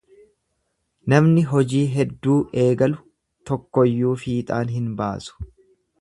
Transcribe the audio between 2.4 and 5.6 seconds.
eegalu tokkoyyuu fixaan hin baasu.